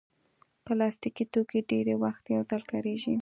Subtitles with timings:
[0.65, 3.15] پلاستيکي توکي ډېری وخت یو ځل کارېږي.